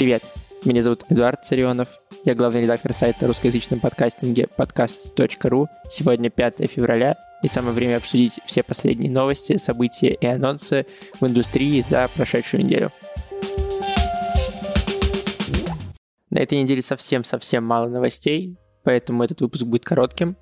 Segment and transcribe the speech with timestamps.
[0.00, 0.24] Привет,
[0.64, 2.00] меня зовут Эдуард Царионов.
[2.24, 5.66] Я главный редактор сайта русскоязычном подкастинге podcast.ru.
[5.90, 10.86] Сегодня 5 февраля, и самое время обсудить все последние новости, события и анонсы
[11.20, 12.92] в индустрии за прошедшую неделю.
[16.30, 20.34] На этой неделе совсем-совсем мало новостей, поэтому этот выпуск будет коротким.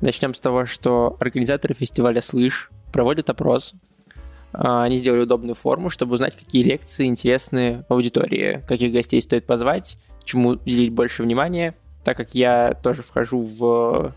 [0.00, 3.72] Начнем с того, что организаторы фестиваля «Слышь» проводят опрос
[4.58, 10.50] они сделали удобную форму, чтобы узнать, какие лекции интересны аудитории, каких гостей стоит позвать, чему
[10.50, 11.74] уделить больше внимания.
[12.04, 14.14] Так как я тоже вхожу в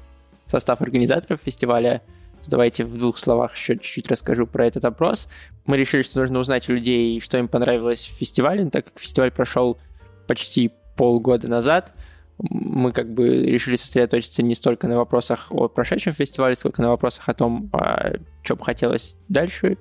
[0.50, 2.02] состав организаторов фестиваля,
[2.48, 5.28] давайте в двух словах еще чуть-чуть расскажу про этот опрос.
[5.66, 9.32] Мы решили, что нужно узнать у людей, что им понравилось в фестивале, так как фестиваль
[9.32, 9.78] прошел
[10.26, 11.92] почти полгода назад.
[12.38, 17.28] Мы как бы решили сосредоточиться не столько на вопросах о прошедшем фестивале, сколько на вопросах
[17.28, 19.78] о том, а, что бы хотелось дальше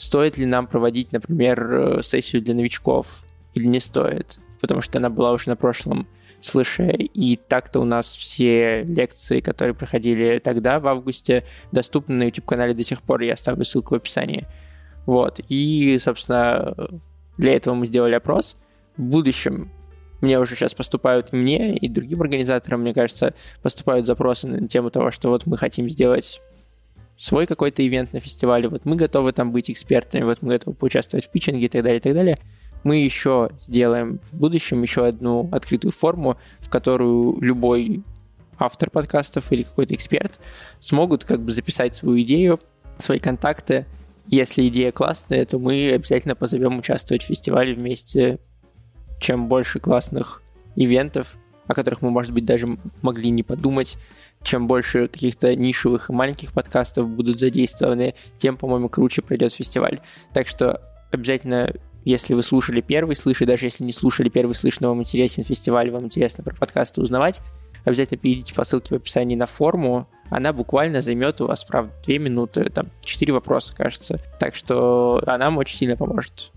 [0.00, 5.10] стоит ли нам проводить, например, э, сессию для новичков или не стоит, потому что она
[5.10, 6.08] была уже на прошлом
[6.40, 12.72] слыше, и так-то у нас все лекции, которые проходили тогда, в августе, доступны на YouTube-канале
[12.72, 14.46] до сих пор, я оставлю ссылку в описании.
[15.04, 16.74] Вот, и, собственно,
[17.36, 18.56] для этого мы сделали опрос.
[18.96, 19.70] В будущем
[20.22, 25.10] мне уже сейчас поступают мне, и другим организаторам, мне кажется, поступают запросы на тему того,
[25.10, 26.40] что вот мы хотим сделать
[27.20, 31.26] свой какой-то ивент на фестивале, вот мы готовы там быть экспертами, вот мы готовы поучаствовать
[31.26, 32.38] в питчинге и так далее, и так далее.
[32.82, 38.02] Мы еще сделаем в будущем еще одну открытую форму, в которую любой
[38.58, 40.32] автор подкастов или какой-то эксперт
[40.80, 42.58] смогут как бы записать свою идею,
[42.96, 43.84] свои контакты.
[44.26, 48.38] Если идея классная, то мы обязательно позовем участвовать в фестивале вместе.
[49.18, 50.42] Чем больше классных
[50.74, 51.36] ивентов,
[51.70, 52.66] о которых мы, может быть, даже
[53.00, 53.96] могли не подумать,
[54.42, 60.00] чем больше каких-то нишевых и маленьких подкастов будут задействованы, тем, по-моему, круче пройдет фестиваль.
[60.32, 60.82] Так что
[61.12, 61.72] обязательно,
[62.04, 65.44] если вы слушали первый слыш, и даже если не слушали первый слыш, но вам интересен
[65.44, 67.40] фестиваль, вам интересно про подкасты узнавать,
[67.84, 70.08] обязательно перейдите по ссылке в описании на форму.
[70.28, 74.18] Она буквально займет у вас, правда, 2 минуты, там 4 вопроса, кажется.
[74.40, 76.50] Так что она нам очень сильно поможет.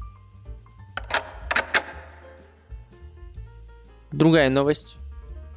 [4.12, 4.98] Другая новость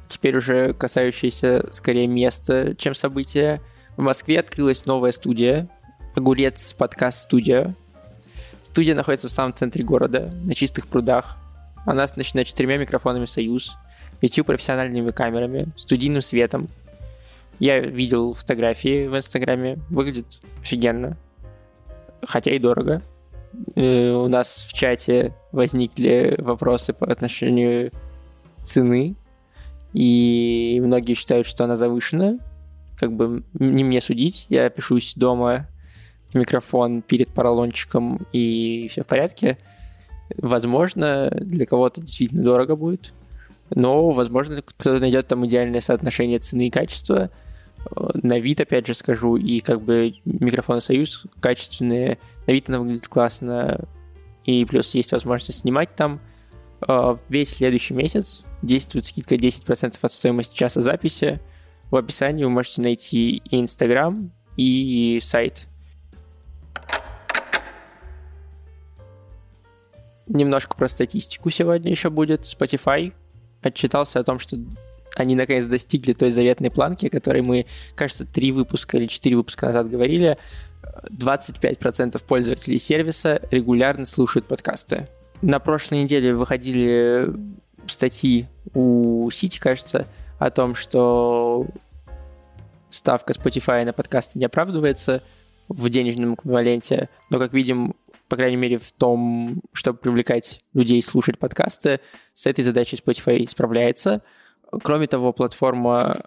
[0.07, 3.61] теперь уже касающиеся скорее места, чем события.
[3.95, 5.67] В Москве открылась новая студия,
[6.17, 7.75] Огурец подкаст студия.
[8.63, 11.37] Студия находится в самом центре города, на чистых прудах.
[11.85, 13.75] Она оснащена четырьмя микрофонами «Союз»,
[14.19, 16.69] пятью профессиональными камерами, студийным светом.
[17.59, 21.17] Я видел фотографии в Инстаграме, выглядит офигенно,
[22.25, 23.03] хотя и дорого.
[23.75, 27.91] Э, у нас в чате возникли вопросы по отношению
[28.63, 29.15] цены
[29.93, 32.39] и многие считают, что она завышена.
[32.97, 35.67] Как бы не мне судить, я пишусь дома
[36.29, 39.57] в микрофон перед поролончиком, и все в порядке.
[40.37, 43.13] Возможно, для кого-то действительно дорого будет,
[43.69, 47.29] но, возможно, кто-то найдет там идеальное соотношение цены и качества.
[47.95, 53.07] На вид, опять же, скажу, и как бы микрофон Союз качественные, на вид она выглядит
[53.07, 53.85] классно,
[54.43, 56.19] и плюс есть возможность снимать там.
[56.81, 61.39] А, весь следующий месяц действует скидка 10% от стоимости часа записи.
[61.91, 65.67] В описании вы можете найти и Инстаграм, и сайт.
[70.27, 72.41] Немножко про статистику сегодня еще будет.
[72.41, 73.13] Spotify
[73.61, 74.57] отчитался о том, что
[75.15, 79.67] они наконец достигли той заветной планки, о которой мы, кажется, три выпуска или четыре выпуска
[79.67, 80.37] назад говорили.
[81.11, 85.07] 25% пользователей сервиса регулярно слушают подкасты.
[85.41, 87.29] На прошлой неделе выходили
[87.89, 90.07] статьи у Сити, кажется,
[90.39, 91.65] о том, что
[92.89, 95.21] ставка Spotify на подкасты не оправдывается
[95.67, 97.95] в денежном эквиваленте, но, как видим,
[98.29, 101.99] по крайней мере, в том, чтобы привлекать людей слушать подкасты,
[102.33, 104.21] с этой задачей Spotify справляется.
[104.83, 106.25] Кроме того, платформа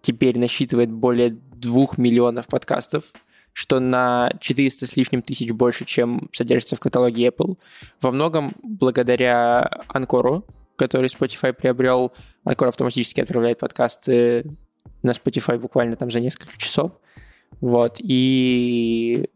[0.00, 3.04] теперь насчитывает более двух миллионов подкастов,
[3.52, 7.58] что на 400 с лишним тысяч больше, чем содержится в каталоге Apple.
[8.00, 10.44] Во многом благодаря Анкору,
[10.78, 12.12] который Spotify приобрел.
[12.44, 14.46] Анкор автоматически отправляет подкасты
[15.02, 16.92] на Spotify буквально там за несколько часов.
[17.60, 17.96] Вот.
[17.98, 19.28] И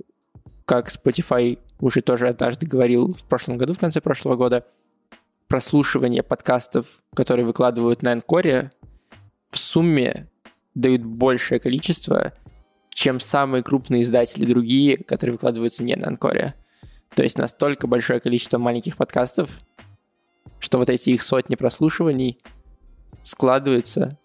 [0.65, 4.65] как Spotify уже тоже однажды говорил в прошлом году, в конце прошлого года,
[5.49, 8.71] прослушивание подкастов, которые выкладывают на Анкоре,
[9.51, 10.31] в сумме
[10.75, 12.33] дают большее количество,
[12.91, 16.55] чем самые крупные издатели другие, которые выкладываются не на Анкоре.
[17.15, 19.51] То есть настолько большое количество маленьких подкастов,
[20.63, 22.39] что вот эти их сотни прослушиваний
[23.23, 24.19] складываются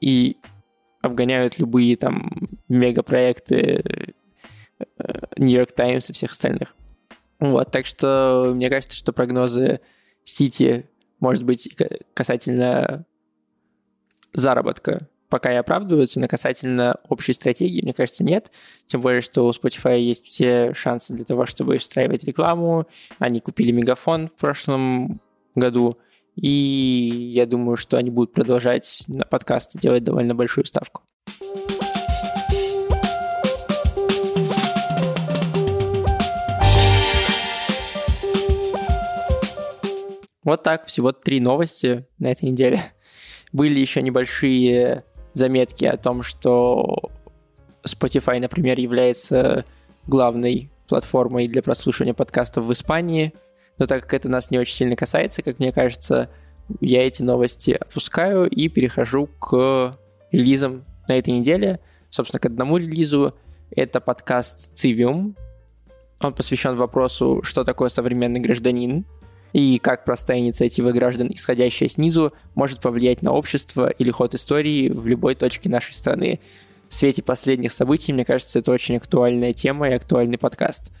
[0.00, 0.36] и
[1.00, 2.30] обгоняют любые там
[2.68, 4.14] мегапроекты
[5.38, 6.74] New York Times и всех остальных.
[7.38, 9.80] Вот, так что мне кажется, что прогнозы
[10.24, 10.88] Сити
[11.20, 11.74] может быть,
[12.12, 13.06] касательно
[14.34, 18.52] заработка пока и оправдываются, но касательно общей стратегии, мне кажется, нет.
[18.86, 22.86] Тем более, что у Spotify есть все шансы для того, чтобы встраивать рекламу.
[23.18, 25.20] Они купили мегафон в прошлом
[25.54, 25.98] году,
[26.36, 31.02] и я думаю, что они будут продолжать на подкасты делать довольно большую ставку.
[40.42, 42.80] Вот так, всего три новости на этой неделе.
[43.52, 46.98] Были еще небольшие заметки о том, что
[47.86, 49.64] Spotify, например, является
[50.06, 53.32] главной платформой для прослушивания подкастов в Испании.
[53.78, 56.30] Но так как это нас не очень сильно касается, как мне кажется,
[56.80, 59.98] я эти новости опускаю и перехожу к
[60.32, 61.80] релизам на этой неделе.
[62.10, 63.34] Собственно, к одному релизу.
[63.70, 65.34] Это подкаст Civium.
[66.20, 69.04] Он посвящен вопросу, что такое современный гражданин
[69.54, 75.06] и как простая инициатива граждан, исходящая снизу, может повлиять на общество или ход истории в
[75.06, 76.40] любой точке нашей страны.
[76.88, 80.92] В свете последних событий, мне кажется, это очень актуальная тема и актуальный подкаст.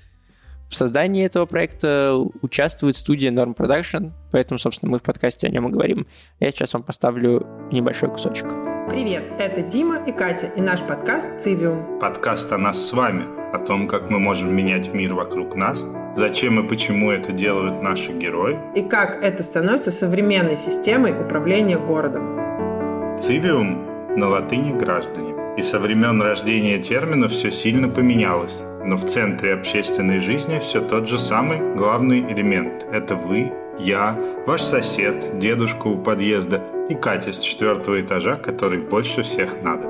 [0.74, 5.68] В создании этого проекта участвует студия Norm Production, поэтому, собственно, мы в подкасте о нем
[5.68, 6.08] и говорим.
[6.40, 8.46] Я сейчас вам поставлю небольшой кусочек.
[8.90, 12.00] Привет, это Дима и Катя и наш подкаст «Цивиум».
[12.00, 13.22] Подкаст о нас с вами,
[13.52, 15.84] о том, как мы можем менять мир вокруг нас–
[16.16, 18.58] зачем и почему это делают наши герои.
[18.74, 23.16] И как это становится современной системой управления городом.
[23.16, 25.34] Цивиум на латыни «граждане».
[25.56, 28.58] И со времен рождения термина все сильно поменялось.
[28.84, 32.84] Но в центре общественной жизни все тот же самый главный элемент.
[32.92, 34.14] Это вы, я,
[34.46, 39.88] ваш сосед, дедушка у подъезда и Катя с четвертого этажа, который больше всех надо.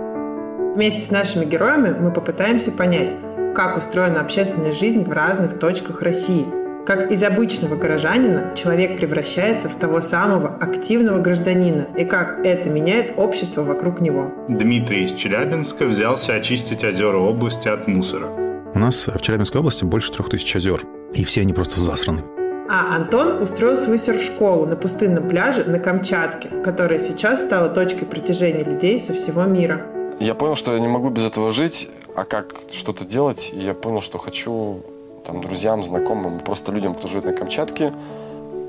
[0.76, 3.16] Вместе с нашими героями мы попытаемся понять,
[3.56, 6.46] как устроена общественная жизнь в разных точках России.
[6.86, 13.14] Как из обычного горожанина человек превращается в того самого активного гражданина и как это меняет
[13.16, 14.32] общество вокруг него.
[14.48, 18.43] Дмитрий из Челябинска взялся очистить озера области от мусора.
[18.74, 20.82] У нас в Челябинской области больше трех тысяч озер,
[21.12, 22.24] и все они просто засраны.
[22.68, 28.64] А Антон устроил свою серф-школу на пустынном пляже на Камчатке, которая сейчас стала точкой притяжения
[28.64, 29.86] людей со всего мира.
[30.18, 33.74] Я понял, что я не могу без этого жить, а как что-то делать, и я
[33.74, 34.82] понял, что хочу
[35.24, 37.92] там, друзьям, знакомым, просто людям, кто живет на Камчатке,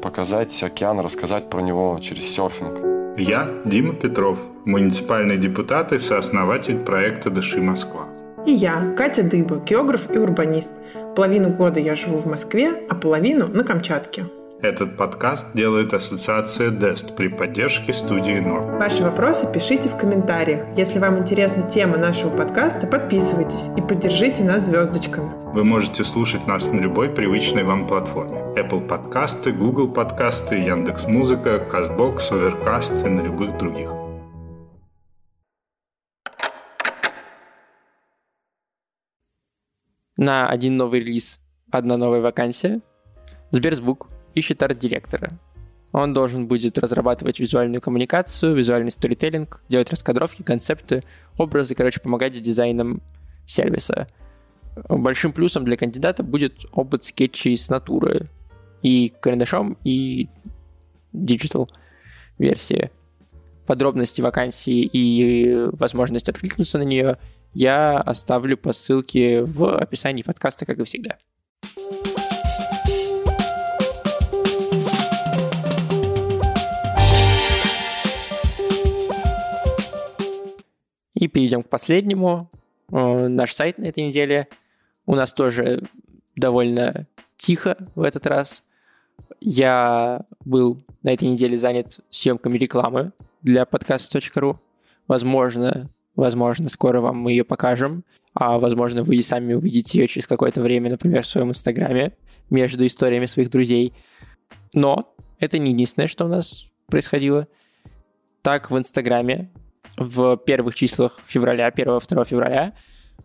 [0.03, 3.17] показать океан, рассказать про него через серфинг.
[3.17, 8.05] Я Дима Петров, муниципальный депутат и сооснователь проекта «Дыши Москва».
[8.45, 10.71] И я, Катя Дыба, географ и урбанист.
[11.15, 14.25] Половину года я живу в Москве, а половину на Камчатке.
[14.61, 18.77] Этот подкаст делает ассоциация DEST при поддержке студии НОР.
[18.79, 20.65] Ваши вопросы пишите в комментариях.
[20.77, 25.31] Если вам интересна тема нашего подкаста, подписывайтесь и поддержите нас звездочками.
[25.53, 28.41] Вы можете слушать нас на любой привычной вам платформе.
[28.55, 33.89] Apple подкасты, Google подкасты, Яндекс Музыка, Castbox, Overcast и на любых других.
[40.25, 41.39] На один новый релиз
[41.69, 42.81] одна новая вакансия.
[43.51, 45.37] Сберзвук ищет арт-директора.
[45.91, 51.03] Он должен будет разрабатывать визуальную коммуникацию, визуальный сторителлинг, делать раскадровки, концепты,
[51.37, 53.03] образы, короче, помогать с дизайном
[53.45, 54.07] сервиса.
[54.89, 58.27] Большим плюсом для кандидата будет опыт скетчей с натуры
[58.81, 60.29] и карандашом, и
[61.13, 61.69] digital
[62.39, 62.89] версии.
[63.67, 67.19] Подробности вакансии и возможность откликнуться на нее
[67.55, 71.17] я оставлю по ссылке в описании подкаста, как и всегда.
[81.13, 82.51] И перейдем к последнему.
[82.91, 84.49] Э, наш сайт на этой неделе.
[85.05, 85.83] У нас тоже
[86.35, 87.07] довольно
[87.37, 88.65] тихо в этот раз.
[89.39, 94.59] Я был на этой неделе занят съемками рекламы для подкаста.ру.
[95.07, 98.03] Возможно, возможно, скоро вам мы ее покажем.
[98.33, 102.17] А возможно, вы и сами увидите ее через какое-то время, например, в своем инстаграме,
[102.49, 103.93] между историями своих друзей.
[104.73, 107.47] Но это не единственное, что у нас происходило.
[108.41, 109.51] Так, в инстаграме
[109.97, 112.73] в первых числах февраля, 1-2 февраля,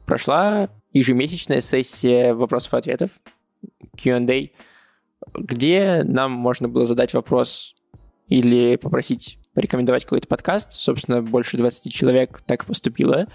[0.06, 3.10] прошла ежемесячная сессия вопросов и ответов,
[4.00, 4.50] Q&A,
[5.34, 7.74] где нам можно было задать вопрос
[8.28, 10.72] или попросить порекомендовать какой-то подкаст.
[10.72, 13.26] Собственно, больше 20 человек так поступило.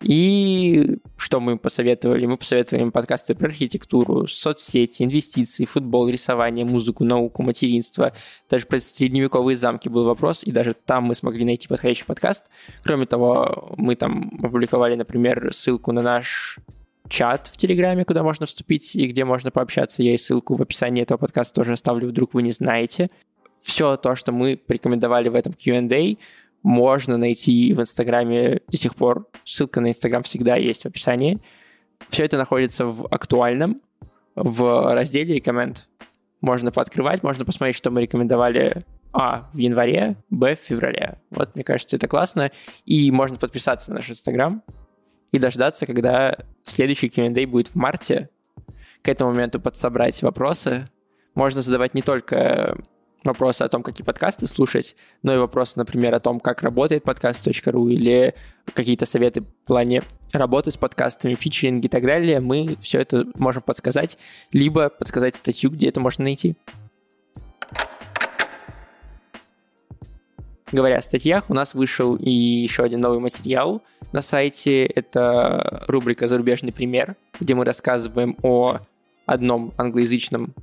[0.00, 2.24] И что мы посоветовали?
[2.24, 8.14] Мы посоветовали им подкасты про архитектуру, соцсети, инвестиции, футбол, рисование, музыку, науку, материнство.
[8.48, 12.46] Даже про средневековые замки был вопрос, и даже там мы смогли найти подходящий подкаст.
[12.82, 16.60] Кроме того, мы там опубликовали, например, ссылку на наш
[17.10, 20.02] чат в Телеграме, куда можно вступить и где можно пообщаться.
[20.02, 23.08] Я и ссылку в описании этого подкаста тоже оставлю, вдруг вы не знаете.
[23.68, 26.16] Все то, что мы порекомендовали в этом Q&A,
[26.62, 29.28] можно найти в Инстаграме до сих пор.
[29.44, 31.38] Ссылка на Инстаграм всегда есть в описании.
[32.08, 33.82] Все это находится в актуальном,
[34.34, 35.88] в разделе «Рекоменд».
[36.40, 38.82] Можно пооткрывать, можно посмотреть, что мы рекомендовали
[39.12, 39.50] а.
[39.52, 40.54] в январе, б.
[40.54, 41.18] в феврале.
[41.30, 42.50] Вот, мне кажется, это классно.
[42.86, 44.62] И можно подписаться на наш Инстаграм
[45.30, 48.30] и дождаться, когда следующий Q&A будет в марте.
[49.02, 50.88] К этому моменту подсобрать вопросы.
[51.34, 52.78] Можно задавать не только
[53.24, 57.88] вопросы о том, какие подкасты слушать, но и вопросы, например, о том, как работает подкаст.ру
[57.88, 58.34] или
[58.74, 63.62] какие-то советы в плане работы с подкастами, фичеринг и так далее, мы все это можем
[63.62, 64.18] подсказать,
[64.52, 66.56] либо подсказать статью, где это можно найти.
[70.70, 73.82] Говоря о статьях, у нас вышел и еще один новый материал
[74.12, 74.84] на сайте.
[74.84, 78.80] Это рубрика «Зарубежный пример», где мы рассказываем о
[79.24, 80.54] одном англоязычном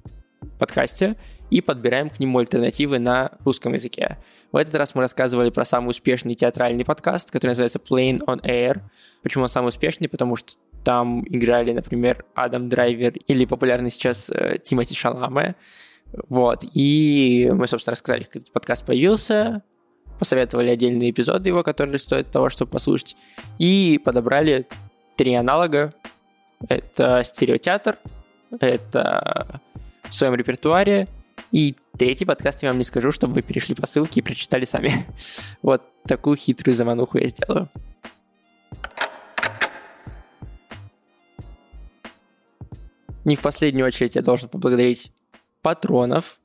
[0.57, 1.15] подкасте
[1.49, 4.17] и подбираем к нему альтернативы на русском языке.
[4.51, 8.81] В этот раз мы рассказывали про самый успешный театральный подкаст, который называется Plane on Air.
[9.21, 10.07] Почему он самый успешный?
[10.07, 15.55] Потому что там играли, например, Адам Драйвер или популярный сейчас э, Тимоти Шаламе.
[16.29, 16.63] Вот.
[16.73, 19.63] И мы, собственно, рассказали, как этот подкаст появился,
[20.19, 23.17] посоветовали отдельные эпизоды его, которые стоят того, чтобы послушать,
[23.59, 24.67] и подобрали
[25.17, 25.93] три аналога.
[26.69, 27.97] Это стереотеатр,
[28.59, 29.59] это
[30.15, 31.09] в своем репертуаре.
[31.51, 34.93] И третий подкаст я вам не скажу, чтобы вы перешли по ссылке и прочитали сами.
[35.61, 37.69] вот такую хитрую замануху я сделаю.
[43.25, 45.11] Не в последнюю очередь я должен поблагодарить
[45.61, 46.39] патронов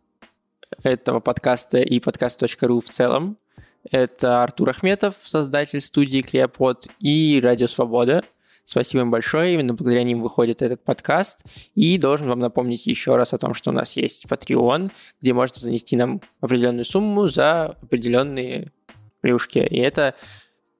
[0.82, 3.38] этого подкаста и подкаст.ру в целом.
[3.90, 8.24] Это Артур Ахметов, создатель студии Креопод и Радио Свобода–
[8.70, 11.44] Спасибо им большое, именно благодаря ним выходит этот подкаст.
[11.74, 15.60] И должен вам напомнить еще раз о том, что у нас есть Patreon, где можно
[15.60, 18.70] занести нам определенную сумму за определенные
[19.22, 19.58] плюшки.
[19.58, 20.14] И это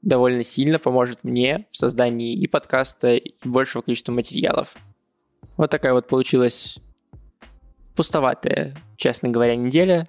[0.02, 4.76] довольно сильно поможет мне в создании и подкаста, и большего количества материалов.
[5.56, 6.78] Вот такая вот получилась
[7.96, 10.06] пустоватая, честно говоря, неделя.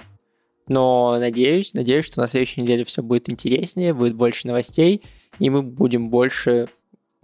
[0.68, 5.02] Но надеюсь, надеюсь, что на следующей неделе все будет интереснее, будет больше новостей,
[5.40, 6.70] и мы будем больше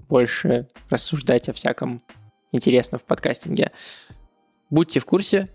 [0.07, 2.03] больше рассуждать о всяком
[2.51, 3.71] интересном в подкастинге.
[4.69, 5.49] Будьте в курсе.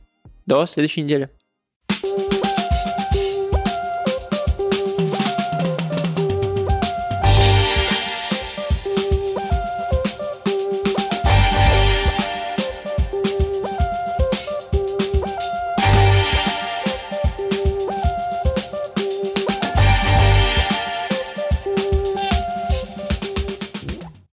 [0.47, 1.31] До следующей недели.